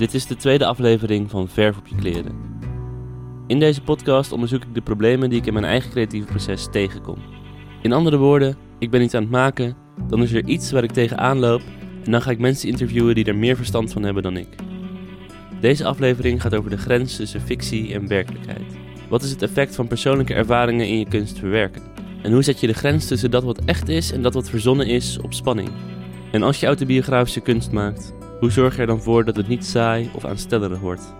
[0.00, 2.34] Dit is de tweede aflevering van Verf op je kleren.
[3.46, 7.16] In deze podcast onderzoek ik de problemen die ik in mijn eigen creatieve proces tegenkom.
[7.82, 9.76] In andere woorden, ik ben iets aan het maken,
[10.08, 11.62] dan is er iets waar ik tegenaan loop
[12.04, 14.48] en dan ga ik mensen interviewen die er meer verstand van hebben dan ik.
[15.60, 18.78] Deze aflevering gaat over de grens tussen fictie en werkelijkheid.
[19.08, 21.82] Wat is het effect van persoonlijke ervaringen in je kunst verwerken?
[22.22, 24.86] En hoe zet je de grens tussen dat wat echt is en dat wat verzonnen
[24.86, 25.70] is op spanning?
[26.32, 29.64] En als je autobiografische kunst maakt, hoe zorg je er dan voor dat het niet
[29.64, 31.14] saai of aanstellerig wordt?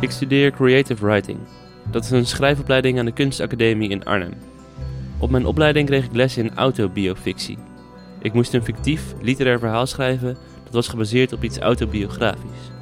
[0.00, 1.38] Ik studeer Creative Writing.
[1.90, 4.34] Dat is een schrijfopleiding aan de Kunstacademie in Arnhem.
[5.18, 7.58] Op mijn opleiding kreeg ik les in autobiofictie.
[8.18, 12.77] Ik moest een fictief, literair verhaal schrijven dat was gebaseerd op iets autobiografisch.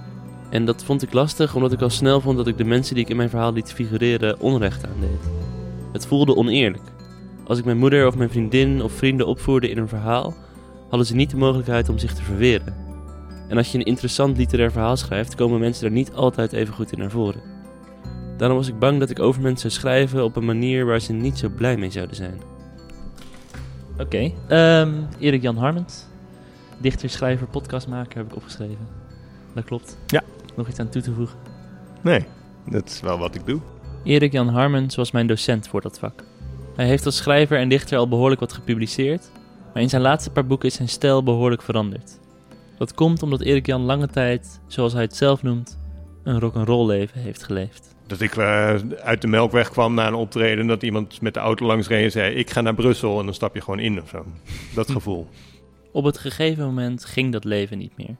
[0.50, 3.05] En dat vond ik lastig omdat ik al snel vond dat ik de mensen die
[3.05, 5.30] ik in mijn verhaal liet figureren onrecht aandeed.
[5.92, 6.83] Het voelde oneerlijk.
[7.47, 10.34] Als ik mijn moeder of mijn vriendin of vrienden opvoerde in een verhaal,
[10.88, 12.75] hadden ze niet de mogelijkheid om zich te verweren.
[13.48, 16.92] En als je een interessant literair verhaal schrijft, komen mensen er niet altijd even goed
[16.92, 17.41] in naar voren.
[18.36, 21.12] Daarom was ik bang dat ik over mensen zou schrijven op een manier waar ze
[21.12, 22.41] niet zo blij mee zouden zijn.
[23.98, 26.06] Oké, ehm, Erik Jan Harmens,
[26.78, 28.88] dichter, schrijver, podcastmaker heb ik opgeschreven.
[29.55, 29.98] Dat klopt.
[30.06, 30.22] Ja.
[30.57, 31.39] Nog iets aan toe te voegen?
[32.03, 32.25] Nee,
[32.71, 33.61] dat is wel wat ik doe.
[34.05, 36.25] Erik Jan Harmens was mijn docent voor dat vak.
[36.77, 39.31] Hij heeft als schrijver en dichter al behoorlijk wat gepubliceerd,
[39.73, 42.19] maar in zijn laatste paar boeken is zijn stijl behoorlijk veranderd.
[42.79, 45.79] Dat komt omdat Erik Jan lange tijd, zoals hij het zelf noemt,
[46.23, 47.95] een rock'n'roll leven heeft geleefd.
[48.07, 51.67] Dat ik uh, uit de melkweg kwam na een optreden, dat iemand met de auto
[51.67, 54.09] langs reed en zei: Ik ga naar Brussel en dan stap je gewoon in of
[54.09, 54.25] zo.
[54.75, 55.27] Dat gevoel.
[55.93, 58.17] Op het gegeven moment ging dat leven niet meer.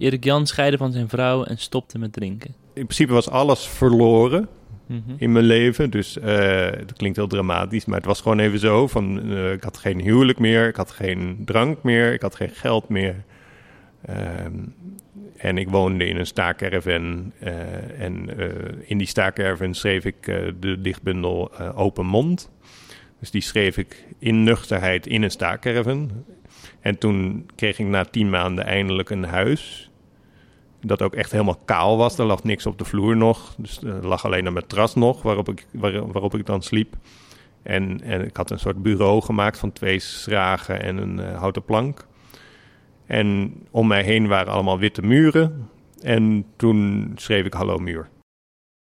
[0.00, 2.54] Erik Jan scheidde van zijn vrouw en stopte met drinken.
[2.74, 4.48] In principe was alles verloren
[4.90, 5.14] Mhm.
[5.16, 5.90] in mijn leven.
[5.90, 6.24] Dus uh,
[6.70, 10.00] dat klinkt heel dramatisch, maar het was gewoon even zo: van, uh, ik had geen
[10.00, 13.24] huwelijk meer, ik had geen drank meer, ik had geen geld meer.
[14.44, 14.74] Um,
[15.36, 17.32] en ik woonde in een staakerven.
[17.42, 18.28] Uh, en
[18.84, 20.24] in die staakerven schreef ik
[20.60, 22.50] de dichtbundel Open Mond.
[23.20, 26.24] Dus die schreef ik in nuchterheid in een staakerven.
[26.80, 29.89] En toen kreeg ik na tien maanden eindelijk een huis.
[30.80, 32.18] Dat ook echt helemaal kaal was.
[32.18, 33.54] Er lag niks op de vloer nog.
[33.56, 36.96] Dus er lag alleen een matras nog waarop ik, waar, waarop ik dan sliep.
[37.62, 42.06] En, en ik had een soort bureau gemaakt van twee schragen en een houten plank.
[43.06, 45.68] En om mij heen waren allemaal witte muren.
[46.00, 48.08] En toen schreef ik Hallo Muur.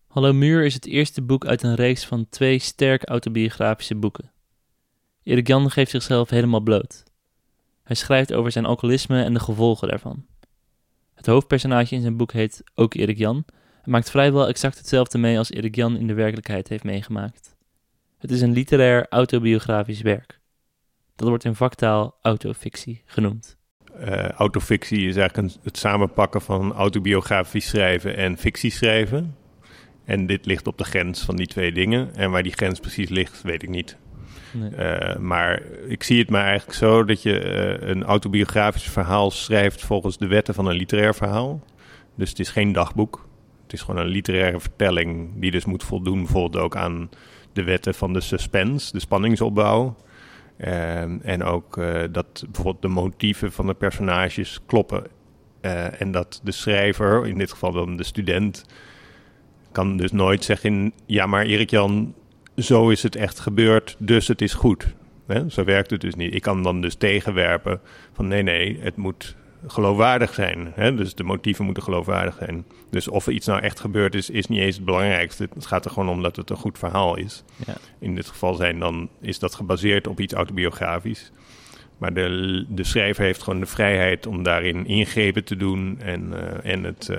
[0.06, 4.32] Hallo Muur is het eerste boek uit een reeks van twee sterk autobiografische boeken.
[5.22, 7.04] Erik Jan geeft zichzelf helemaal bloot.
[7.82, 10.24] Hij schrijft over zijn alcoholisme en de gevolgen daarvan.
[11.14, 13.44] Het hoofdpersonage in zijn boek heet ook Erik Jan
[13.82, 17.56] en maakt vrijwel exact hetzelfde mee als Erik Jan in de werkelijkheid heeft meegemaakt.
[18.18, 20.40] Het is een literair autobiografisch werk.
[21.16, 23.56] Dat wordt in vaktaal autofictie genoemd.
[24.00, 29.36] Uh, autofictie is eigenlijk het samenpakken van autobiografisch schrijven en fictie schrijven.
[30.04, 32.14] En dit ligt op de grens van die twee dingen.
[32.14, 33.96] En waar die grens precies ligt, weet ik niet.
[34.78, 37.44] Uh, maar ik zie het maar eigenlijk zo dat je
[37.80, 41.62] uh, een autobiografisch verhaal schrijft volgens de wetten van een literair verhaal.
[42.14, 43.28] Dus het is geen dagboek.
[43.62, 47.10] Het is gewoon een literaire vertelling die dus moet voldoen bijvoorbeeld ook aan
[47.52, 49.96] de wetten van de suspense, de spanningsopbouw.
[50.58, 55.04] Uh, en ook uh, dat bijvoorbeeld de motieven van de personages kloppen.
[55.98, 58.64] En dat de schrijver, in dit geval dan de student,
[59.72, 62.14] kan dus nooit zeggen: Ja, maar Erik Jan,
[62.56, 64.94] zo is het echt gebeurd, dus het is goed.
[65.48, 66.34] Zo werkt het dus niet.
[66.34, 67.80] Ik kan dan dus tegenwerpen
[68.12, 70.72] van: Nee, nee, het moet geloofwaardig zijn.
[70.76, 72.64] Dus de motieven moeten geloofwaardig zijn.
[72.90, 75.48] Dus of er iets nou echt gebeurd is, is niet eens het belangrijkste.
[75.54, 77.44] Het gaat er gewoon om dat het een goed verhaal is.
[77.66, 77.74] Ja.
[77.98, 81.32] In dit geval zijn dan, is dat gebaseerd op iets autobiografisch.
[81.98, 86.72] Maar de, de schrijver heeft gewoon de vrijheid om daarin ingrepen te doen en, uh,
[86.72, 87.18] en het, uh,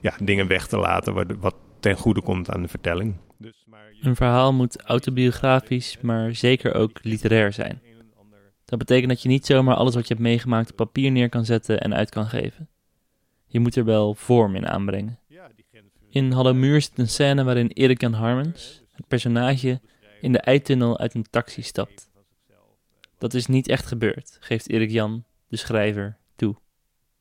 [0.00, 3.16] ja, dingen weg te laten wat, wat ten goede komt aan de vertelling.
[3.38, 3.64] Dus.
[4.00, 7.82] Een verhaal moet autobiografisch, maar zeker ook literair zijn.
[8.64, 11.44] Dat betekent dat je niet zomaar alles wat je hebt meegemaakt op papier neer kan
[11.44, 12.68] zetten en uit kan geven.
[13.46, 15.18] Je moet er wel vorm in aanbrengen.
[16.10, 19.80] In Hallo Muur zit een scène waarin Erik Jan Harmens, het personage,
[20.20, 22.10] in de eitunnel uit een taxi stapt.
[23.18, 26.56] Dat is niet echt gebeurd, geeft Erik Jan, de schrijver, toe.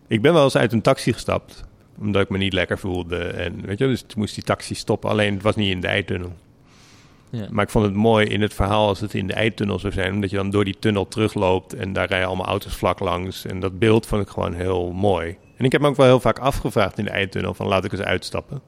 [0.07, 1.63] Ik ben wel eens uit een taxi gestapt,
[1.99, 3.17] omdat ik me niet lekker voelde.
[3.17, 5.87] En, weet je, dus toen moest die taxi stoppen, alleen het was niet in de
[5.87, 6.33] eitunnel.
[7.29, 7.47] Ja.
[7.51, 10.13] Maar ik vond het mooi in het verhaal als het in de eitunnel zou zijn.
[10.13, 13.45] Omdat je dan door die tunnel terugloopt en daar rijden allemaal auto's vlak langs.
[13.45, 15.37] En dat beeld vond ik gewoon heel mooi.
[15.57, 17.91] En ik heb me ook wel heel vaak afgevraagd in de eitunnel van laat ik
[17.91, 18.61] eens uitstappen.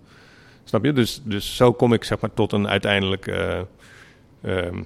[0.64, 0.94] Snap je?
[0.94, 3.60] Dus, dus zo kom ik zeg maar tot een uiteindelijk uh,
[4.42, 4.84] ehm,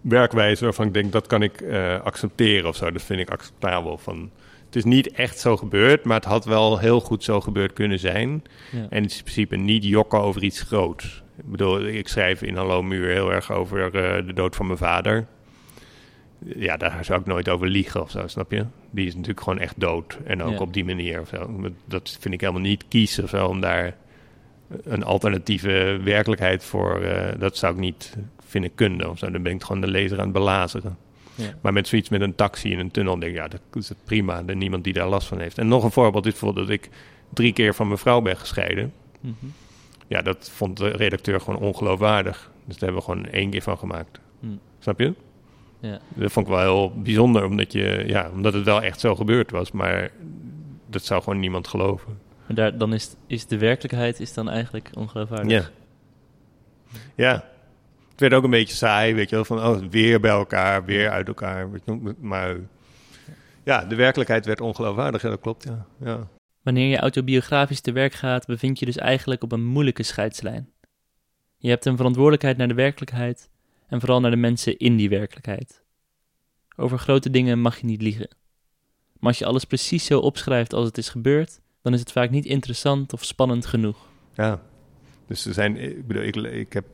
[0.00, 2.90] werkwijze waarvan ik denk dat kan ik eh, accepteren of zo.
[2.90, 3.98] Dat vind ik acceptabel.
[3.98, 4.30] Van,
[4.74, 7.98] het is niet echt zo gebeurd, maar het had wel heel goed zo gebeurd kunnen
[7.98, 8.42] zijn.
[8.72, 8.86] Ja.
[8.90, 11.22] En het is in principe niet jokken over iets groots.
[11.38, 14.78] Ik bedoel, ik schrijf in Hallo Muur heel erg over eh, de dood van mijn
[14.78, 15.26] vader.
[16.56, 18.64] Ja, daar zou ik nooit over liegen of zo, snap je?
[18.90, 20.18] Die is natuurlijk gewoon echt dood.
[20.24, 20.58] En ook Ja.
[20.58, 21.70] op die manier of zo.
[21.84, 23.96] Dat vind ik helemaal niet kiezen of zo, om daar
[24.84, 27.00] een alternatieve werkelijkheid voor...
[27.00, 28.16] eh, dat zou ik niet
[28.46, 29.30] vinden kunnen of zo.
[29.30, 30.96] Dan ben ik gewoon de lezer aan het belazeren.
[31.34, 31.54] Ja.
[31.60, 34.04] Maar met zoiets met een taxi in een tunnel denk ik, ja, dat is het
[34.04, 34.42] prima.
[34.46, 35.58] Er niemand die daar last van heeft.
[35.58, 36.88] En nog een voorbeeld is bijvoorbeeld dat ik
[37.32, 38.92] drie keer van mijn vrouw ben gescheiden.
[39.20, 39.34] Mhm.
[40.06, 42.50] Ja, dat vond de redacteur gewoon ongeloofwaardig.
[42.64, 44.20] Dus daar hebben we gewoon één keer van gemaakt.
[44.40, 44.46] Hm.
[44.78, 45.14] Snap je?
[45.80, 45.98] Ja.
[46.14, 49.50] Dat vond ik wel heel bijzonder, omdat, je, ja, omdat het wel echt zo gebeurd
[49.50, 49.72] was.
[49.72, 50.10] Maar
[50.86, 52.18] dat zou gewoon niemand geloven.
[52.46, 55.50] Maar daar, dan is, is de werkelijkheid is dan eigenlijk ongeloofwaardig.
[55.50, 55.70] Ja.
[57.14, 57.44] Ja.
[58.14, 59.44] Het werd ook een beetje saai, weet je wel.
[59.44, 61.68] Van, oh, weer bij elkaar, weer uit elkaar.
[62.20, 62.56] Maar
[63.64, 65.22] ja, de werkelijkheid werd ongeloofwaardig.
[65.22, 65.86] Ja, dat klopt, ja.
[66.00, 66.28] ja.
[66.62, 70.72] Wanneer je autobiografisch te werk gaat, bevind je dus eigenlijk op een moeilijke scheidslijn.
[71.56, 73.50] Je hebt een verantwoordelijkheid naar de werkelijkheid
[73.86, 75.82] en vooral naar de mensen in die werkelijkheid.
[76.76, 78.28] Over grote dingen mag je niet liegen.
[79.18, 82.30] Maar als je alles precies zo opschrijft als het is gebeurd, dan is het vaak
[82.30, 84.08] niet interessant of spannend genoeg.
[84.32, 84.62] Ja,
[85.26, 86.86] dus er zijn, ik bedoel, ik, ik heb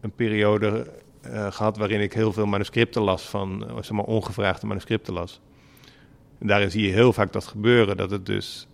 [0.00, 0.86] een periode
[1.20, 5.40] eh, gehad waarin ik heel veel manuscripten las van, eh, zeg maar, ongevraagde manuscripten las.
[6.38, 8.68] En daarin zie je heel vaak dat gebeuren, dat het dus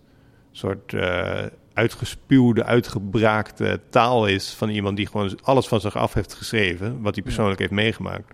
[0.51, 6.13] een soort eh, uitgespuwde, uitgebraakte taal is van iemand die gewoon alles van zich af
[6.13, 8.33] heeft geschreven, wat hij persoonlijk heeft meegemaakt.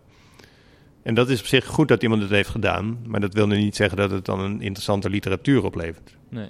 [1.03, 3.57] En dat is op zich goed dat iemand het heeft gedaan, maar dat wil nu
[3.57, 6.17] niet zeggen dat het dan een interessante literatuur oplevert.
[6.29, 6.49] Nee.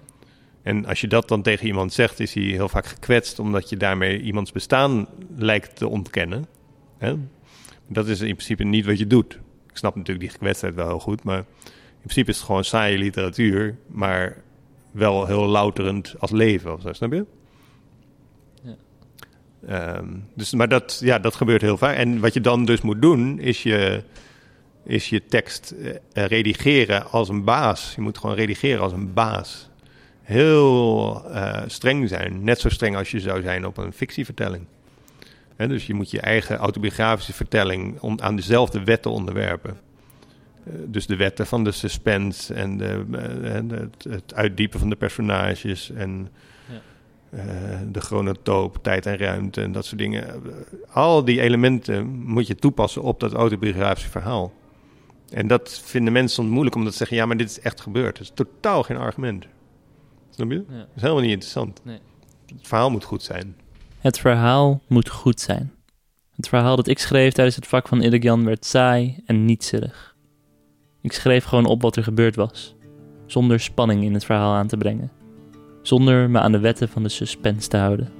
[0.63, 3.77] En als je dat dan tegen iemand zegt, is hij heel vaak gekwetst, omdat je
[3.77, 6.45] daarmee iemands bestaan lijkt te ontkennen.
[6.97, 7.15] Hè?
[7.88, 9.33] Dat is in principe niet wat je doet.
[9.69, 12.97] Ik snap natuurlijk die gekwetstheid wel heel goed, maar in principe is het gewoon saaie
[12.97, 14.38] literatuur, maar
[14.91, 17.25] wel heel louterend als leven of zo, snap je?
[18.61, 18.75] Ja.
[19.67, 21.95] Ehm, dus, maar dat, ja, dat gebeurt heel vaak.
[21.95, 24.03] En wat je dan dus moet doen, is je,
[24.83, 27.94] is je tekst eh, redigeren als een baas.
[27.95, 29.69] Je moet gewoon redigeren als een baas
[30.29, 32.43] heel eh, streng zijn.
[32.43, 34.65] Net zo streng als je zou zijn op een fictievertelling.
[35.55, 39.77] Dus je moet je eigen autobiografische vertelling aan dezelfde wetten onderwerpen.
[40.63, 44.89] Eh, dus de wetten van de suspense en, de, eh, en het, het uitdiepen van
[44.89, 46.29] de personages en
[47.31, 47.81] Ja.
[47.91, 50.43] de chronotoop, tijd en ruimte en dat soort dingen.
[50.91, 54.53] Al die elementen moet je toepassen op dat autobiografische verhaal.
[55.29, 58.17] En dat vinden mensen soms moeilijk om te zeggen: ja, maar dit is echt gebeurd.
[58.17, 59.47] Dat is totaal geen argument.
[60.29, 60.63] Snap je?
[60.69, 60.77] Ja.
[60.77, 61.81] Dat is helemaal niet interessant.
[61.83, 61.99] Nee.
[62.45, 63.55] Het verhaal moet goed zijn.
[63.99, 65.73] Het verhaal moet goed zijn.
[66.35, 70.15] Het verhaal dat ik schreef tijdens het vak van Jan werd saai en nietserig.
[71.01, 72.75] Ik schreef gewoon op wat er gebeurd was,
[73.25, 75.11] zonder spanning in het verhaal aan te brengen,
[75.81, 78.11] zonder me aan de wetten van de suspense te houden.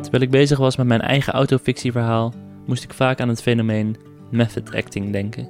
[0.00, 2.34] Terwijl ik bezig was met mijn eigen autofictieverhaal,
[2.66, 3.96] moest ik vaak aan het fenomeen
[4.30, 5.48] method acting denken.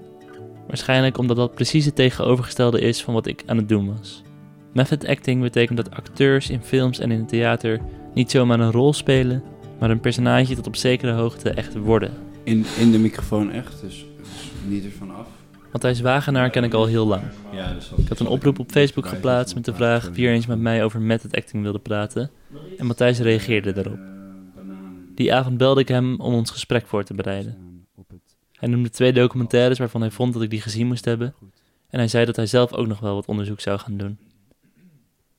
[0.68, 4.22] Waarschijnlijk omdat dat precies het tegenovergestelde is van wat ik aan het doen was.
[4.72, 7.80] Method acting betekent dat acteurs in films en in het theater
[8.14, 9.42] niet zomaar een rol spelen,
[9.78, 12.10] maar een personage tot op zekere hoogte echt worden.
[12.42, 15.26] In, in de microfoon echt, dus, dus niet ervan af.
[15.72, 17.22] Matthijs Wagenaar ken ik al heel lang.
[17.52, 20.46] Ja, dus Ik had een oproep op Facebook geplaatst met de vraag wie er eens
[20.46, 22.30] met mij over method acting wilde praten.
[22.78, 23.98] En Matthijs reageerde daarop.
[25.14, 27.67] Die avond belde ik hem om ons gesprek voor te bereiden.
[28.58, 31.34] Hij noemde twee documentaires waarvan hij vond dat ik die gezien moest hebben.
[31.90, 34.18] En hij zei dat hij zelf ook nog wel wat onderzoek zou gaan doen.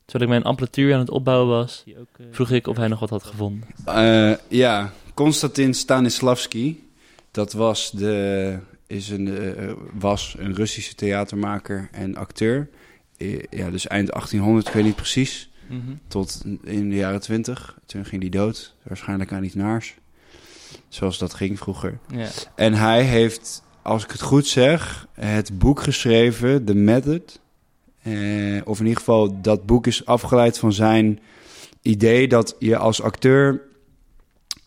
[0.04, 1.84] Terwijl ik mijn apparatuur aan het opbouwen was,
[2.30, 3.68] vroeg ik of hij nog wat had gevonden.
[3.84, 6.88] Eh, ja, Konstantin Stanislavski.
[7.30, 12.68] Dat was, de, is een, eh, was een Russische theatermaker en acteur.
[13.16, 15.48] Eh, ja, dus eind 1800, ik weet niet precies.
[16.08, 17.78] Tot in de jaren 20.
[17.86, 18.74] Toen ging hij dood.
[18.82, 19.94] Waarschijnlijk aan iets naars.
[20.90, 21.98] Zoals dat ging vroeger.
[22.14, 22.28] Ja.
[22.54, 27.40] En hij heeft, als ik het goed zeg, het boek geschreven, The Method.
[28.02, 28.12] Eh,
[28.64, 31.20] of in ieder geval, dat boek is afgeleid van zijn
[31.82, 33.62] idee dat je als acteur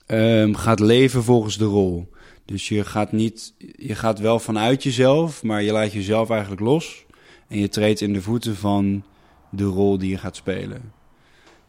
[0.06, 2.12] ehm, gaat leven volgens de rol.
[2.46, 7.06] Dus je gaat niet, je gaat wel vanuit jezelf, maar je laat jezelf eigenlijk los.
[7.48, 9.04] En je treedt in de voeten van
[9.52, 10.92] de rol die je gaat spelen.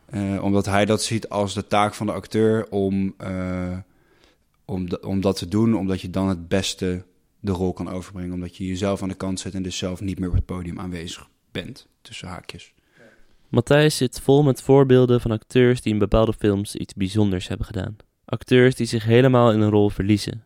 [0.06, 3.76] Eh, omdat hij dat ziet als de taak van de acteur om, eh,
[4.64, 7.04] om, da- om dat te doen, omdat je dan het beste
[7.40, 8.32] de rol kan overbrengen.
[8.32, 10.80] Omdat je jezelf aan de kant zet en dus zelf niet meer op het podium
[10.80, 12.72] aanwezig bent, tussen haakjes.
[13.48, 17.96] Matthijs zit vol met voorbeelden van acteurs die in bepaalde films iets bijzonders hebben gedaan.
[18.24, 20.44] Acteurs die zich helemaal in een rol verliezen.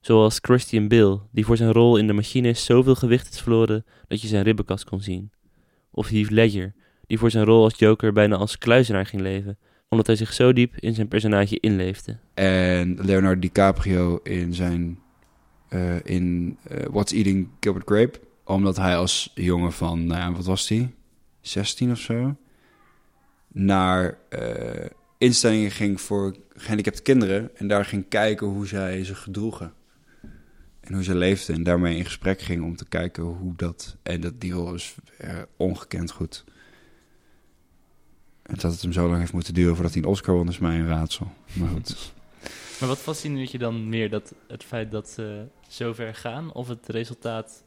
[0.00, 4.20] Zoals Christian Bale, die voor zijn rol in De Machinist zoveel gewicht is verloren dat
[4.20, 5.30] je zijn ribbenkast kon zien.
[5.90, 6.74] Of Heath Ledger,
[7.06, 9.58] die voor zijn rol als Joker bijna als kluizenaar ging leven,
[9.90, 12.16] omdat hij zich zo diep in zijn personage inleefde.
[12.34, 14.98] En Leonardo DiCaprio in zijn
[15.68, 18.20] eh, in eh, What's Eating Gilbert Grape.
[18.44, 20.94] Omdat hij als jongen van, nou ja, wat was hij?
[21.40, 22.36] 16 of zo.
[23.48, 24.86] Naar eh,
[25.18, 27.56] instellingen ging voor gehandicapte kinderen.
[27.56, 29.72] En daar ging kijken hoe zij zich gedroegen.
[30.80, 31.54] En hoe ze leefden.
[31.54, 33.96] En daarmee in gesprek ging om te kijken hoe dat...
[34.02, 34.94] En dat die rol is
[35.56, 36.44] ongekend goed.
[38.50, 40.58] En dat het hem zo lang heeft moeten duren voordat hij een Oscar won, is
[40.58, 41.32] mij een raadsel.
[41.52, 41.96] Maar goed.
[42.80, 44.10] Maar wat fascineert je dan meer?
[44.10, 47.64] Dat het feit dat ze zo ver gaan of het resultaat,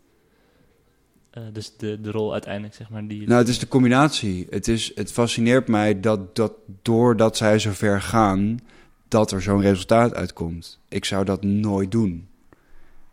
[1.37, 3.07] uh, dus de, de rol uiteindelijk, zeg maar?
[3.07, 4.47] Die nou, het is de combinatie.
[4.49, 8.59] Het, is, het fascineert mij dat, dat doordat zij zo ver gaan,
[9.07, 10.79] dat er zo'n resultaat uitkomt.
[10.89, 12.27] Ik zou dat nooit doen.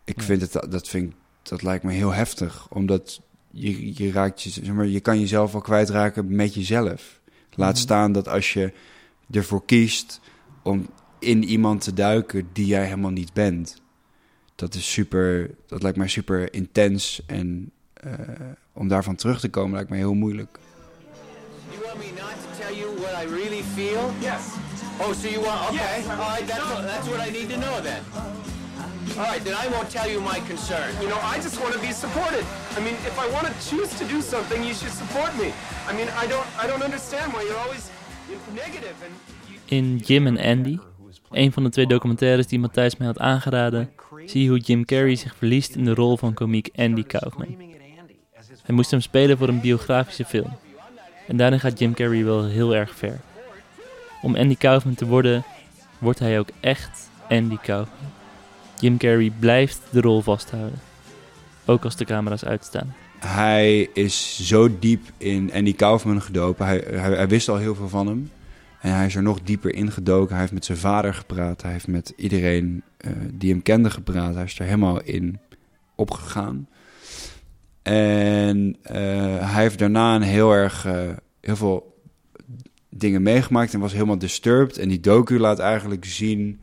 [0.03, 4.49] Ik vind het, dat, vind, dat lijkt me heel heftig, omdat je, je raakt je,
[4.49, 7.20] zeg maar, je kan jezelf wel kwijtraken met jezelf.
[7.55, 7.81] Laat mhm.
[7.81, 8.73] staan dat als je
[9.31, 10.19] ervoor kiest
[10.63, 10.89] om
[11.19, 13.81] in iemand te duiken die jij helemaal niet bent.
[14.55, 17.71] Dat is super, dat lijkt mij super intens en
[18.05, 18.13] uh,
[18.73, 20.59] om daarvan terug te komen lijkt mij heel moeilijk.
[21.69, 24.11] You want me not to tell you what I really feel?
[24.19, 24.41] Yes.
[24.99, 25.69] Oh, so you want?
[25.69, 25.99] Okay.
[25.99, 26.07] Yes.
[26.07, 26.47] All right.
[26.47, 28.01] That's that's what I need to know then.
[29.17, 30.89] All right, then I won't tell you my concern.
[31.01, 32.45] You know, I just want to be supported.
[32.77, 35.53] I mean, if I want to choose to do something, you should support me.
[35.89, 37.89] I mean, I don't, I don't understand why you're always
[38.53, 38.95] negative.
[39.05, 39.13] And.
[39.65, 40.79] In Jim en Andy
[41.31, 43.89] een van de twee documentaires die Matthijs mij had aangeraden,
[44.25, 47.55] zie je hoe Jim Carrey zich verliest in de rol van komiek Andy Kaufman.
[48.63, 50.57] Hij moest hem spelen voor een biografische film.
[51.27, 53.19] En daarin gaat Jim Carrey wel heel erg ver.
[54.21, 55.43] Om Andy Kaufman te worden,
[55.97, 58.11] wordt hij ook echt Andy Kaufman.
[58.81, 60.79] Jim Carrey blijft de rol vasthouden.
[61.65, 62.95] Ook als de camera's uitstaan.
[63.19, 66.65] Hij is zo diep in Andy Kaufman gedopen.
[66.65, 68.31] Hij, hij, wist al heel veel van hem.
[68.79, 70.29] En hij is er nog dieper ingedoken.
[70.29, 71.61] Hij heeft met zijn vader gepraat.
[71.61, 74.35] Hij heeft met iedereen uh, die hem kende gepraat.
[74.35, 75.39] Hij is er helemaal in
[75.95, 76.67] opgegaan.
[77.81, 78.95] En uh,
[79.51, 81.09] hij heeft daarna een heel erg uh,
[81.41, 81.99] heel veel
[82.89, 84.77] dingen meegemaakt en was helemaal disturbed.
[84.77, 86.59] En die docu laat eigenlijk zien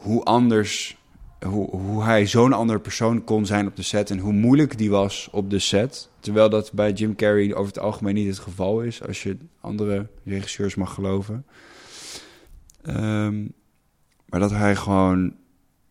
[0.00, 0.98] hoe anders
[1.46, 4.90] hoe, hoe hij zo'n andere persoon kon zijn op de set en hoe moeilijk die
[4.90, 6.08] was op de set.
[6.20, 10.06] Terwijl dat bij Jim Carrey over het algemeen niet het geval is, als je andere
[10.24, 11.46] regisseurs mag geloven.
[12.86, 13.52] Um,
[14.26, 15.34] maar dat hij gewoon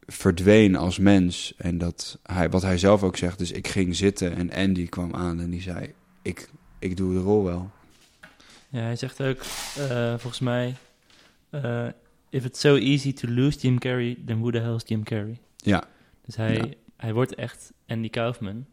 [0.05, 1.53] verdween als mens.
[1.57, 5.15] En dat hij, wat hij zelf ook zegt, dus ik ging zitten en Andy kwam
[5.15, 6.49] aan en die zei: Ik,
[6.79, 7.69] ik doe de rol wel.
[8.69, 9.37] Ja, hij zegt ook,
[9.77, 10.75] uh, volgens mij.
[11.51, 11.87] Uh,
[12.29, 15.39] if it's so easy to lose Jim Carrey, then who the hell is Jim Carrey?
[15.55, 15.87] Ja.
[16.25, 18.65] Dus hij, hij wordt echt Andy Kaufman.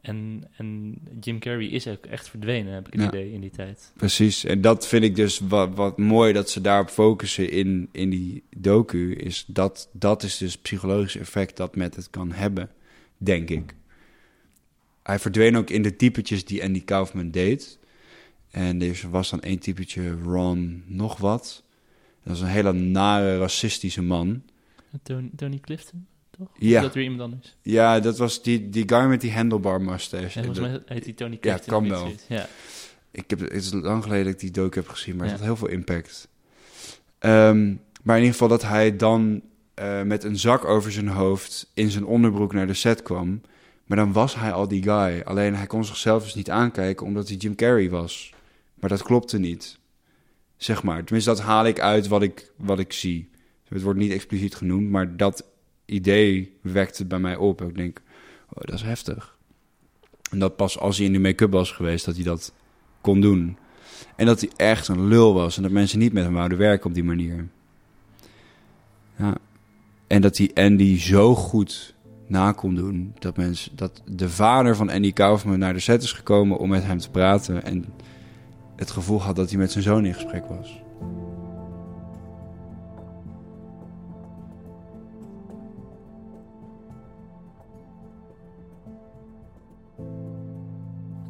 [0.00, 3.92] En, en Jim Carrey is ook echt verdwenen, heb ik het idee, in die tijd.
[3.96, 8.10] Precies, en dat vind ik dus wat, wat mooi dat ze daarop focussen in, in
[8.10, 9.14] die docu.
[9.14, 12.70] Is dat, dat is dus het psychologische effect dat met het kan hebben,
[13.16, 13.74] denk ik.
[15.02, 17.78] Hij verdween ook in de typetjes die Andy Kaufman deed.
[18.50, 21.64] En er was dan één typetje, Ron nog wat.
[22.28, 24.42] Dat is een hele nare, racistische man.
[25.02, 26.48] Tony, Tony Clifton, toch?
[26.58, 26.80] Ja.
[26.80, 27.56] dat weer iemand anders?
[27.62, 30.38] Ja, dat was die, die guy met die handlebar mustache.
[30.38, 31.64] Ja, volgens mij heet die Tony Clifton.
[31.64, 32.12] Ja, kan wel.
[32.28, 32.48] Ja.
[33.10, 35.44] Ik heb, het is lang geleden dat ik die dook heb gezien, maar het had
[35.44, 36.28] heel veel impact.
[37.18, 39.42] Ehm, maar in ieder geval dat hij dan
[39.78, 43.40] uh, met een zak over zijn hoofd in zijn onderbroek naar de set kwam.
[43.86, 45.20] Maar dan was hij al die guy.
[45.24, 48.32] Alleen hij kon zichzelf dus niet aankijken omdat hij Jim Carrey was.
[48.74, 49.77] Maar dat klopte niet.
[50.58, 51.04] Zeg maar.
[51.04, 53.30] Tenminste, dat haal ik uit wat ik, wat ik zie.
[53.68, 55.44] Het wordt niet expliciet genoemd, maar dat
[55.84, 57.62] idee wekt het bij mij op.
[57.62, 58.00] Ik denk,
[58.48, 59.36] oh, dat is heftig.
[60.30, 62.52] En dat pas als hij in de make-up was geweest, dat hij dat
[63.00, 63.56] kon doen.
[64.16, 66.86] En dat hij echt een lul was en dat mensen niet met hem wouden werken
[66.86, 67.48] op die manier.
[69.16, 69.36] Ja.
[70.06, 71.94] En dat hij Andy zo goed
[72.26, 73.14] na kon doen.
[73.18, 76.84] Dat, mensen, dat de vader van Andy Kaufman naar de set is gekomen om met
[76.84, 77.64] hem te praten.
[77.64, 77.84] En
[78.78, 80.82] het gevoel had dat hij met zijn zoon in gesprek was.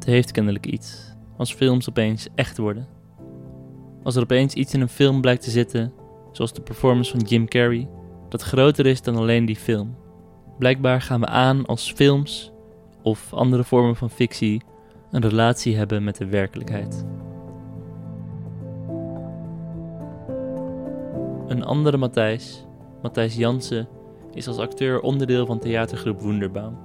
[0.09, 2.87] heeft kennelijk iets als films opeens echt worden.
[4.03, 5.93] Als er opeens iets in een film blijkt te zitten,
[6.31, 7.87] zoals de performance van Jim Carrey,
[8.29, 9.95] dat groter is dan alleen die film.
[10.57, 12.51] Blijkbaar gaan we aan als films
[13.01, 14.61] of andere vormen van fictie
[15.11, 17.05] een relatie hebben met de werkelijkheid.
[21.59, 22.65] Een andere Matthijs,
[23.01, 23.87] Matthijs Jansen,
[24.33, 26.77] is als acteur onderdeel van theatergroep Wonderbaum.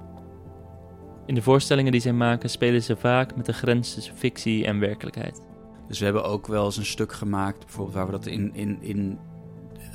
[1.25, 4.79] In de voorstellingen die zij maken spelen ze vaak met de grens tussen fictie en
[4.79, 5.41] werkelijkheid.
[5.87, 8.77] Dus we hebben ook wel eens een stuk gemaakt, bijvoorbeeld waar we dat in, in,
[8.81, 9.19] in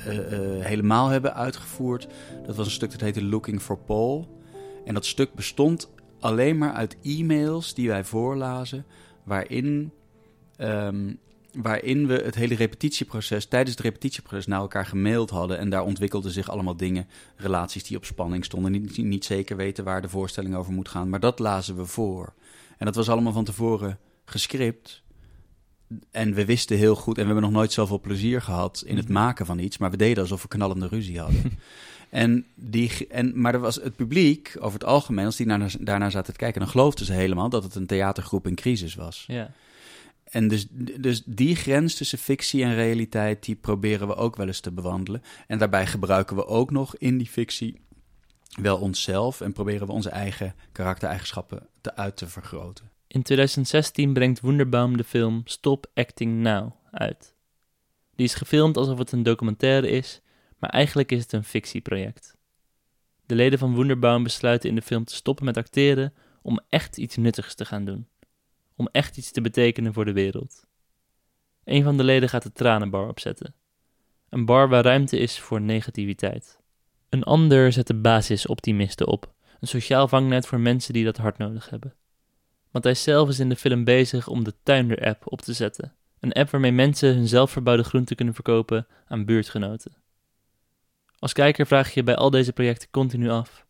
[0.05, 2.07] eh, eh, helemaal hebben uitgevoerd.
[2.45, 4.27] Dat was een stuk dat heette Looking for Paul.
[4.85, 8.85] En dat stuk bestond alleen maar uit e-mails die wij voorlazen,
[9.23, 9.91] waarin,
[10.55, 11.13] ehm,
[11.53, 15.57] waarin we het hele repetitieproces, tijdens het repetitieproces, naar elkaar gemaild hadden.
[15.57, 19.83] En daar ontwikkelden zich allemaal dingen, relaties die op spanning stonden, niet, niet zeker weten
[19.83, 21.09] waar de voorstelling over moet gaan.
[21.09, 22.33] Maar dat lazen we voor.
[22.77, 25.01] En dat was allemaal van tevoren gescript.
[26.11, 29.05] En we wisten heel goed, en we hebben nog nooit zoveel plezier gehad in het
[29.05, 29.13] Mhm.
[29.13, 31.59] maken van iets, maar we deden alsof we knallende ruzie hadden.
[32.09, 36.09] en die, en, maar er was het publiek, over het algemeen, als die naar, daarna
[36.09, 39.23] zaten te kijken, dan geloofden ze helemaal dat het een theatergroep in crisis was.
[39.27, 39.51] Ja.
[40.31, 40.67] En dus,
[40.99, 45.21] dus die grens tussen fictie en realiteit, die proberen we ook wel eens te bewandelen.
[45.47, 47.81] En daarbij gebruiken we ook nog in die fictie
[48.61, 52.89] wel onszelf en proberen we onze eigen karaktereigenschappen te uit te vergroten.
[53.07, 57.35] In 2016 brengt Wunderbaum de film Stop Acting Now uit.
[58.15, 60.21] Die is gefilmd alsof het een documentaire is,
[60.57, 62.37] maar eigenlijk is het een fictieproject.
[63.25, 67.15] De leden van Wunderbaum besluiten in de film te stoppen met acteren om echt iets
[67.15, 68.07] nuttigs te gaan doen.
[68.81, 70.65] Om echt iets te betekenen voor de wereld.
[71.63, 73.53] Een van de leden gaat de tranenbar opzetten.
[74.29, 76.59] Een bar waar ruimte is voor negativiteit.
[77.09, 79.33] Een ander zet de basisoptimisten op.
[79.59, 81.95] Een sociaal vangnet voor mensen die dat hard nodig hebben.
[82.71, 85.95] Matthijs zelf is in de film bezig om de Tuinder-app op te zetten.
[86.19, 89.93] Een app waarmee mensen hun zelfverbouwde groenten kunnen verkopen aan buurtgenoten.
[91.19, 93.65] Als kijker vraag je je bij al deze projecten continu af: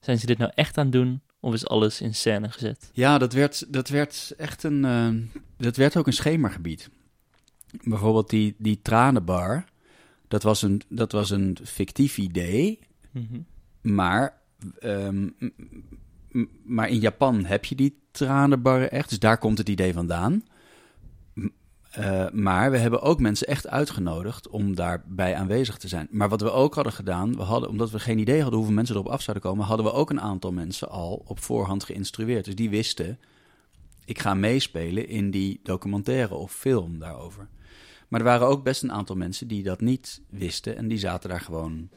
[0.00, 2.90] zijn ze dit nou echt aan het doen of is alles in scène gezet?
[2.92, 4.84] Ja, dat werd, dat werd echt een.
[4.84, 5.08] eh,
[5.56, 6.90] dat werd ook een schemergebied.
[7.84, 9.64] Bijvoorbeeld die, die tranenbar.
[10.28, 12.78] Dat was, een, dat was een fictief idee.
[13.80, 14.40] Maar,
[14.78, 15.28] ehm,
[16.64, 19.08] maar in Japan heb je die tranenbarren echt.
[19.08, 20.42] Dus daar komt het idee vandaan.
[21.90, 26.08] Eh, maar we hebben ook mensen echt uitgenodigd om daarbij aanwezig te zijn.
[26.10, 28.94] Maar wat we ook hadden gedaan, we hadden, omdat we geen idee hadden hoeveel mensen
[28.94, 32.44] erop af zouden komen, hadden we ook een aantal mensen al op voorhand geïnstrueerd.
[32.44, 33.18] Dus die wisten,
[34.04, 37.48] ik ga meespelen in die documentaire of film daarover.
[38.08, 41.28] Maar er waren ook best een aantal mensen die dat niet wisten en die zaten
[41.28, 41.88] daar gewoon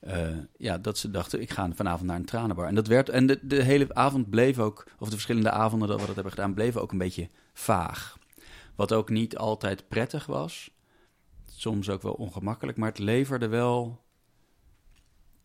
[0.00, 2.66] eh, ja, dat ze dachten, ik ga vanavond naar een tranenbar.
[2.66, 6.00] En dat werd, en de, de hele avond bleef ook, of de verschillende avonden dat
[6.00, 8.16] we dat hebben gedaan, bleven ook een beetje vaag.
[8.74, 10.70] Wat ook niet altijd prettig was.
[11.44, 14.04] Soms ook wel ongemakkelijk, maar het leverde wel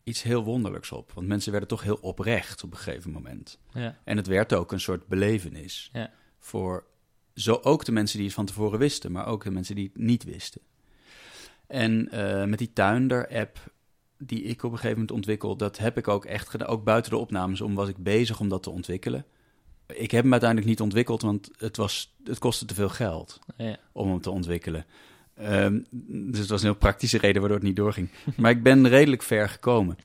[0.04, 1.12] iets heel wonderlijks op.
[1.12, 3.60] Want mensen werden toch heel oprecht op een gegeven moment.
[3.74, 5.90] Ja, En het werd ook een soort belevenis.
[5.94, 6.12] Ja.
[6.38, 6.86] Voor
[7.34, 10.04] zo ook de mensen die het van tevoren wisten, maar ook de mensen die het
[10.04, 10.62] niet wisten.
[11.68, 13.74] En eh, met die Tuinder-app
[14.18, 16.68] die ik op een gegeven moment ontwikkel, dat heb ik ook echt gedaan.
[16.68, 19.26] Ook buiten de opnames om was ik bezig om dat te ontwikkelen.
[19.94, 23.78] Ik heb hem uiteindelijk niet ontwikkeld, want het, was, het kostte te veel geld ja.
[23.92, 24.86] om hem te ontwikkelen.
[25.36, 25.80] Ehm,
[26.32, 28.10] dus het was een heel praktische reden waardoor het niet doorging.
[28.38, 29.98] Maar ik ben redelijk ver gekomen.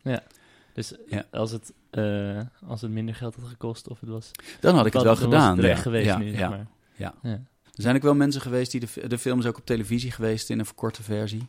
[0.73, 1.25] Dus Ja.
[1.31, 4.31] als, het, eh, als het minder geld had gekost of het was...
[4.61, 5.61] Dan had ik het wel gedaan.
[5.61, 5.77] ja.
[5.77, 6.67] geweest ja, nu, zeg maar.
[6.97, 7.15] ja.
[7.23, 7.43] Ja.
[7.65, 10.51] Er zijn ook wel mensen geweest die de, de film is ook op televisie geweest
[10.51, 11.47] in een verkorte versie.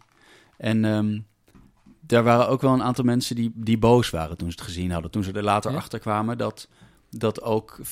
[0.58, 1.20] En ehm,
[2.00, 4.92] daar waren ook wel een aantal mensen die, die boos waren toen ze het gezien
[4.92, 5.12] hadden.
[5.12, 6.68] Toen ze er later achter kwamen dat,
[7.10, 7.84] dat ook 50%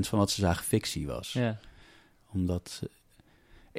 [0.00, 1.32] van wat ze zagen fictie was.
[1.32, 1.58] Ja.
[2.32, 2.80] Omdat.
[2.82, 2.88] eh,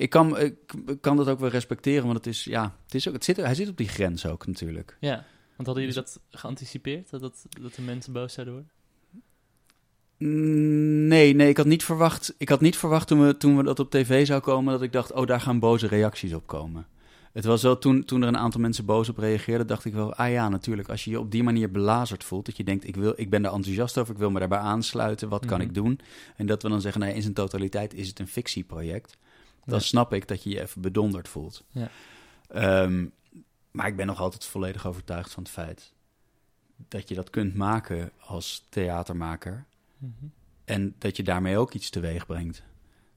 [0.04, 0.56] Ik kan, ik
[1.02, 3.56] kan dat ook wel respecteren, want het is, ja, het is ook, het zit, hij
[3.56, 4.98] zit op die grens ook natuurlijk.
[5.00, 7.10] ja, want hadden jullie dat geanticipeerd?
[7.10, 8.72] Dat, dat, dat de mensen boos zouden worden?
[10.18, 13.64] Mm, Nee, nee, ik had niet verwacht, ik had niet verwacht toen, we, toen we
[13.64, 16.88] dat op tv zou komen, dat ik dacht, oh, daar gaan boze reacties op komen.
[17.32, 20.14] Het was wel toen, toen er een aantal mensen boos op reageerden, dacht ik wel,
[20.16, 22.96] ah ja, natuurlijk, als je je op die manier belazerd voelt, dat je denkt, ik,
[22.96, 25.68] wil, ik ben daar enthousiast over, ik wil me daarbij aansluiten, wat kan Mhm.
[25.68, 26.00] ik doen?
[26.36, 29.18] En dat we dan zeggen, nee, in zijn totaliteit is het een fictieproject.
[29.66, 29.84] Dan Ja.
[29.84, 31.64] snap ik dat je je even bedonderd voelt.
[31.72, 31.90] Ja.
[32.48, 33.06] Ehm,
[33.72, 35.94] maar ik ben nog altijd volledig overtuigd van het feit
[36.88, 39.66] dat je dat kunt maken als theatermaker.
[39.98, 40.12] Mhm.
[40.66, 42.64] En dat je daarmee ook iets teweeg brengt.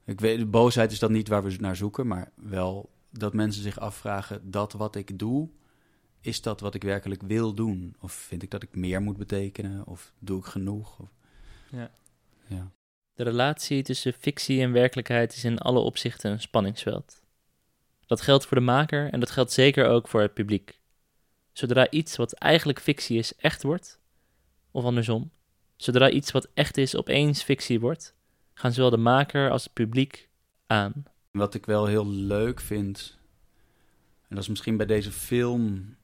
[0.05, 3.79] Ik weet, boosheid is dan niet waar we naar zoeken, maar wel dat mensen zich
[3.79, 5.49] afvragen: dat wat ik doe,
[6.21, 7.95] is dat wat ik werkelijk wil doen?
[7.99, 9.87] Of vind ik dat ik meer moet betekenen?
[9.87, 10.99] Of doe ik genoeg?
[10.99, 11.09] Of,
[11.69, 11.91] Ja.
[12.47, 12.71] ja.
[13.13, 17.21] De relatie tussen fictie en werkelijkheid is in alle opzichten een spanningsveld.
[18.05, 20.79] Dat geldt voor de maker en dat geldt zeker ook voor het publiek.
[21.51, 23.99] Zodra iets wat eigenlijk fictie is echt wordt,
[24.71, 25.31] of andersom,
[25.75, 28.15] zodra iets wat echt is opeens fictie wordt,
[28.53, 30.29] gaan zowel de maker als het publiek
[30.67, 31.03] aan.
[31.37, 33.17] Wat ik wel heel leuk vind,
[34.21, 35.95] en dat is misschien bij deze film,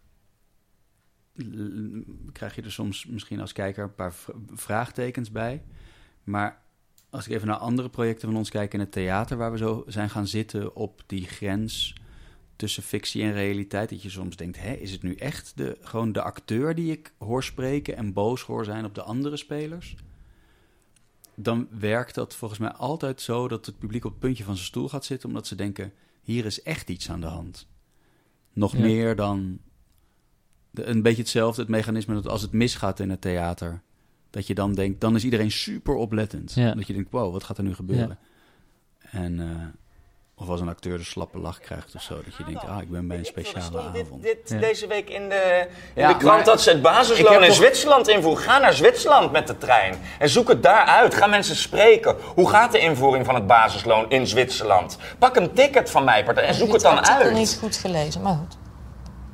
[2.31, 4.13] krijg je er soms misschien als kijker een paar
[4.53, 5.63] vraagtekens bij.
[6.23, 6.61] Maar
[7.09, 9.83] als ik even naar andere projecten van ons kijk in het theater, waar we zo
[9.87, 11.95] zijn gaan zitten op die grens
[12.55, 16.11] tussen fictie en realiteit, dat je soms denkt, hè, is het nu echt de, gewoon
[16.11, 19.95] de acteur die ik hoor spreken en boos hoor zijn op de andere spelers?
[21.41, 24.67] Dan werkt dat volgens mij altijd zo dat het publiek op het puntje van zijn
[24.67, 27.67] stoel gaat zitten, omdat ze denken: hier is echt iets aan de hand.
[28.53, 28.79] Nog Ja.
[28.79, 29.59] meer dan.
[30.71, 33.81] De, een beetje hetzelfde, het mechanisme dat als het misgaat in het theater,
[34.29, 36.53] dat je dan denkt: dan is iedereen super oplettend.
[36.53, 36.73] Ja.
[36.73, 38.17] Dat je denkt: wow, wat gaat er nu gebeuren?
[38.99, 39.39] En.
[39.39, 39.65] eh,
[40.39, 42.89] of als een acteur de slappe lach krijgt of zo, dat je denkt: ah, ik
[42.91, 44.21] ben bij een speciale avond.
[44.23, 44.57] Dit, Ja.
[44.59, 47.55] Deze week in de, in Ja, de krant maar- dat ze het basisloon in toch-
[47.55, 48.43] Zwitserland invoeren.
[48.43, 51.15] Ga naar Zwitserland met de trein en zoek het daar uit.
[51.15, 52.15] Ga mensen spreken.
[52.35, 54.97] Hoe gaat de invoering van het basisloon in Zwitserland?
[55.19, 57.33] Pak een ticket van mij partij en zoek het dan Ik heb het uit.
[57.33, 58.57] niet goed gelezen, maar goed.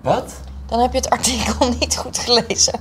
[0.02, 0.34] Wat?
[0.66, 2.80] Dan heb je het artikel niet goed gelezen.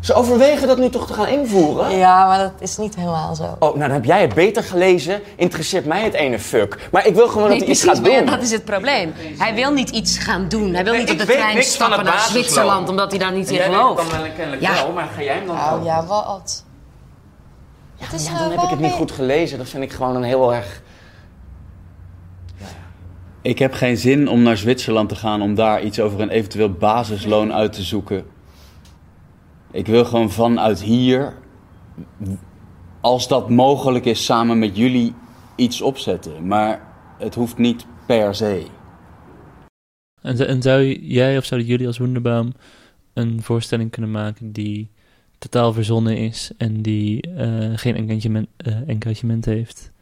[0.00, 1.96] Ze overwegen dat nu toch te gaan invoeren?
[1.96, 3.42] Ja, maar dat is niet helemaal zo.
[3.42, 5.20] Oh, nou dan heb jij het beter gelezen.
[5.36, 6.88] Interesseert mij het ene fuck.
[6.92, 8.26] Maar ik wil gewoon dat hij iets gaat maar ja, doen.
[8.26, 9.12] dat is het probleem.
[9.38, 10.74] Hij wil niet iets gaan doen.
[10.74, 12.20] Hij wil Nee, niet op de trein stappen naar.
[12.20, 14.10] Zwitserland, omdat hij daar niet in gelooft.
[14.10, 14.72] dan wel kennelijk Ja.
[14.72, 15.84] wel, maar ga jij hem dan Nou ook?
[15.84, 16.64] ja, wat?
[17.98, 19.58] Ja, Het is, ja, eh, dan heb ik het niet goed gelezen.
[19.58, 20.82] Dat vind ik gewoon een heel erg...
[23.46, 26.70] Ik heb geen zin om naar Zwitserland te gaan om daar iets over een eventueel
[26.70, 28.24] basisloon uit te zoeken.
[29.70, 31.34] Ik wil gewoon vanuit hier,
[33.00, 35.14] als dat mogelijk is, samen met jullie
[35.56, 36.46] iets opzetten.
[36.46, 36.80] Maar
[37.18, 38.66] het hoeft niet per se.
[40.22, 42.52] En, zou jij of zouden jullie als Wonderbaum
[43.12, 44.90] een voorstelling kunnen maken die
[45.38, 49.94] totaal verzonnen is en die eh, geen engagement, eh, engagement heeft?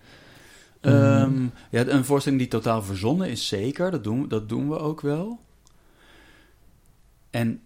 [0.85, 3.91] Ehm, ja, een voorstelling die totaal verzonnen is, zeker.
[3.91, 5.41] Dat doen, dat doen we ook wel.
[7.31, 7.63] En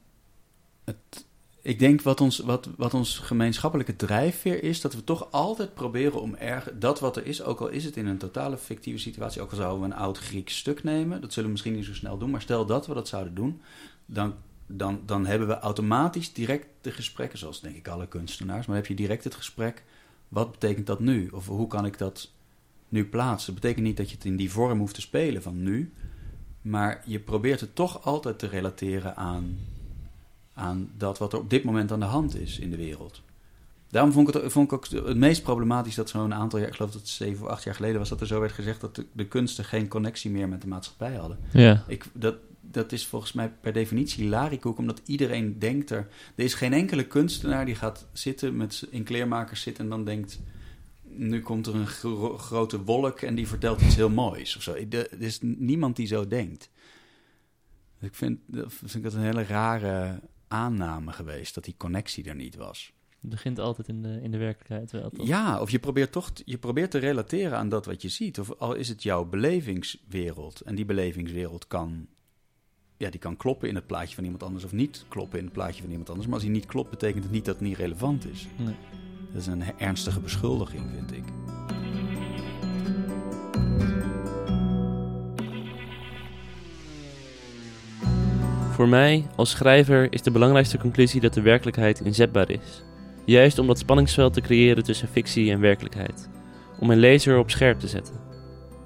[0.84, 1.26] het,
[1.62, 6.20] ik denk wat ons, wat, wat ons gemeenschappelijke drijfveer is, dat we toch altijd proberen
[6.20, 9.42] om erg, dat wat er is, ook al is het in een totale fictieve situatie,
[9.42, 11.94] ook al zouden we een oud Grieks stuk nemen, dat zullen we misschien niet zo
[11.94, 13.60] snel doen, maar stel dat we dat zouden doen,
[14.06, 14.34] dan,
[14.66, 18.84] dan, dan hebben we automatisch direct de gesprekken, zoals denk ik alle kunstenaars, maar dan
[18.84, 19.84] heb je direct het gesprek,
[20.28, 21.28] wat betekent dat nu?
[21.28, 22.30] Of hoe kan ik dat
[22.88, 23.52] nu plaatsen?
[23.52, 25.92] Dat betekent niet dat je het in die vorm hoeft te spelen van nu,
[26.62, 29.58] maar je probeert het toch altijd te relateren aan,
[30.54, 33.22] aan dat wat er op dit moment aan de hand is in de wereld.
[33.90, 36.74] Daarom vond ik het, vond ik ook het meest problematisch dat zo'n aantal jaar, ik
[36.74, 38.94] geloof dat het zeven of acht jaar geleden was, dat er zo werd gezegd dat
[38.94, 41.38] de, de kunsten geen connectie meer met de maatschappij hadden.
[41.52, 46.08] Ja, Ik, dat, dat is volgens mij per definitie larikoek, omdat iedereen denkt er...
[46.34, 50.40] Er is geen enkele kunstenaar die gaat zitten met, in kleermakers zitten en dan denkt...
[51.18, 54.74] Nu komt er een gro- grote wolk en die vertelt iets heel moois of zo.
[54.90, 56.70] Er is niemand die zo denkt.
[58.00, 62.56] Ik vind, vind ik dat een hele rare aanname geweest, dat die connectie er niet
[62.56, 62.92] was.
[63.20, 65.26] het begint altijd in de, in de werkelijkheid wel, toch?
[65.26, 68.38] Ja, of je probeert toch je probeert te relateren aan dat wat je ziet.
[68.38, 70.60] Of al is het jouw belevingswereld.
[70.60, 72.06] En die belevingswereld kan,
[72.96, 75.54] ja, die kan kloppen in het plaatje van iemand anders of niet kloppen in het
[75.54, 76.26] plaatje van iemand anders.
[76.26, 78.46] Maar als die niet klopt, betekent het niet dat het niet relevant is.
[78.56, 78.74] Nee.
[79.32, 81.24] Dat is een ernstige beschuldiging, vind ik.
[88.70, 92.82] Voor mij, als schrijver, is de belangrijkste conclusie dat de werkelijkheid inzetbaar is.
[93.24, 96.28] Juist om dat spanningsveld te creëren tussen fictie en werkelijkheid.
[96.78, 98.14] Om een lezer op scherp te zetten.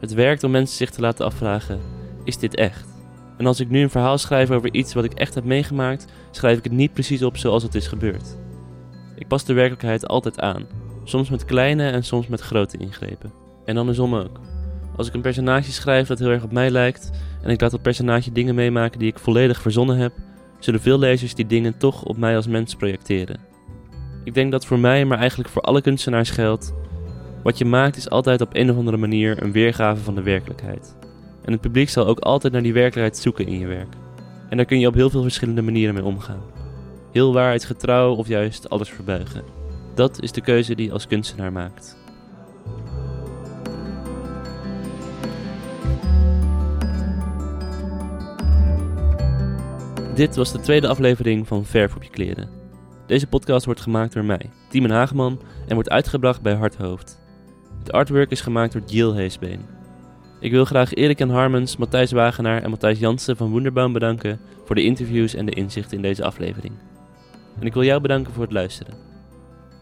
[0.00, 1.80] Het werkt om mensen zich te laten afvragen:
[2.24, 2.88] is dit echt?
[3.38, 6.58] En als ik nu een verhaal schrijf over iets wat ik echt heb meegemaakt, schrijf
[6.58, 8.36] ik het niet precies op zoals het is gebeurd.
[9.14, 10.66] Ik pas de werkelijkheid altijd aan,
[11.04, 13.32] soms met kleine en soms met grote ingrepen.
[13.64, 14.40] En andersom ook.
[14.96, 17.10] Als ik een personage schrijf dat heel erg op mij lijkt,
[17.42, 20.12] en ik laat dat personage dingen meemaken die ik volledig verzonnen heb,
[20.58, 23.40] zullen veel lezers die dingen toch op mij als mens projecteren.
[24.24, 26.74] Ik denk dat voor mij, maar eigenlijk voor alle kunstenaars geldt:
[27.42, 30.96] wat je maakt is altijd op een of andere manier een weergave van de werkelijkheid.
[31.44, 33.94] En het publiek zal ook altijd naar die werkelijkheid zoeken in je werk.
[34.48, 36.42] En daar kun je op heel veel verschillende manieren mee omgaan.
[37.12, 39.44] Heel waarheidsgetrouw of juist alles verbuigen.
[39.94, 41.96] Dat is de keuze die je als kunstenaar maakt.
[50.14, 52.50] Dit was de tweede aflevering van Verf op je kleren.
[53.06, 57.20] Deze podcast wordt gemaakt door mij, Timon Hageman, en wordt uitgebracht bij Harthoofd.
[57.78, 59.60] Het artwork is gemaakt door Jill Heesbeen.
[60.40, 64.74] Ik wil graag Erik en Harmens, Matthijs Wagenaar en Matthijs Jansen van Wonderbaum bedanken voor
[64.74, 66.74] de interviews en de inzichten in deze aflevering.
[67.60, 68.94] En ik wil jou bedanken voor het luisteren.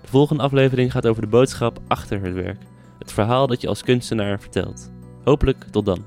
[0.03, 2.63] De volgende aflevering gaat over de boodschap achter het werk,
[2.99, 4.93] Het verhaal dat je als kunstenaar vertelt.
[5.25, 6.05] Hopelijk tot dan.